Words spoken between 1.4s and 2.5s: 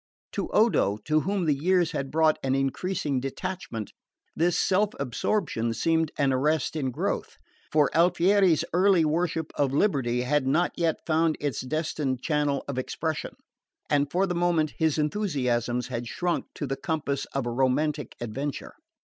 the years had brought